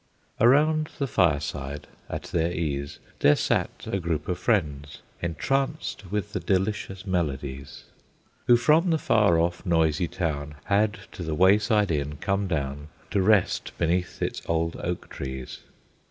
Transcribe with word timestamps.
Around 0.39 0.89
the 0.97 1.05
fireside 1.05 1.85
at 2.09 2.23
their 2.23 2.51
ease 2.51 2.97
There 3.19 3.35
sat 3.35 3.85
a 3.85 3.99
group 3.99 4.27
of 4.27 4.39
friends, 4.39 5.03
entranced 5.21 6.11
With 6.11 6.33
the 6.33 6.39
delicious 6.39 7.05
melodies; 7.05 7.83
Who 8.47 8.57
from 8.57 8.89
the 8.89 8.97
far 8.97 9.37
off 9.37 9.63
noisy 9.63 10.07
town 10.07 10.55
Had 10.63 11.01
to 11.11 11.21
the 11.21 11.35
wayside 11.35 11.91
inn 11.91 12.17
come 12.17 12.47
down, 12.47 12.87
To 13.11 13.21
rest 13.21 13.77
beneath 13.77 14.23
its 14.23 14.41
old 14.47 14.75
oak 14.77 15.07
trees. 15.11 15.59